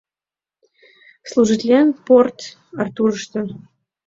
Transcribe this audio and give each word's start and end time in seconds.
Служитлен 1.29 1.87
Порт-Артурышто. 2.05 3.39